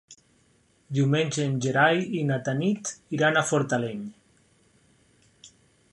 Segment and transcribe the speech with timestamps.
[0.97, 4.03] Diumenge en Gerai i na Tanit iran a Fortaleny.